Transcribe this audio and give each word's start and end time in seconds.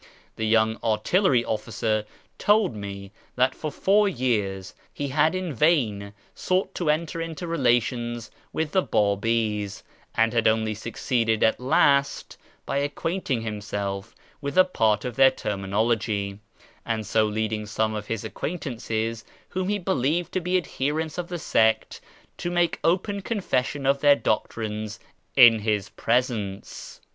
The 0.35 0.47
young 0.47 0.79
artillery 0.83 1.45
officer 1.45 2.05
told 2.39 2.75
me 2.75 3.11
that 3.35 3.53
for 3.53 3.71
four 3.71 4.09
years 4.09 4.73
he 4.91 5.09
had 5.09 5.35
in 5.35 5.53
vain 5.53 6.13
sought 6.33 6.73
to 6.73 6.89
enter 6.89 7.21
into 7.21 7.45
relations 7.45 8.31
with 8.51 8.71
the 8.71 8.81
Babis, 8.81 9.83
and 10.15 10.33
had 10.33 10.47
only 10.47 10.73
succeeded 10.73 11.43
at 11.43 11.59
last 11.59 12.35
by 12.65 12.77
acquainting 12.79 13.41
himself 13.43 14.15
with 14.41 14.57
a 14.57 14.63
part 14.65 15.05
of 15.05 15.15
their 15.17 15.29
terminology, 15.29 16.39
and 16.83 17.05
so 17.05 17.25
leading 17.27 17.67
some 17.67 17.93
of 17.93 18.07
his 18.07 18.23
acquaintances 18.23 19.23
whom 19.49 19.69
he 19.69 19.77
believed 19.77 20.31
to 20.31 20.41
be 20.41 20.57
adherents 20.57 21.19
of 21.19 21.27
the 21.27 21.37
sect 21.37 22.01
to 22.37 22.49
make 22.49 22.79
open 22.83 23.21
confession 23.21 23.85
of 23.85 23.99
their 23.99 24.15
doctrines 24.15 24.99
in 25.35 25.59
his 25.59 25.89
presence. 25.89 27.01